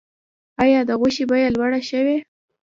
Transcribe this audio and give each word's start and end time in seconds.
آیا 0.63 0.79
د 0.89 0.91
غوښې 0.99 1.23
بیه 1.29 1.49
لوړه 1.55 1.79
شوې؟ 1.89 2.17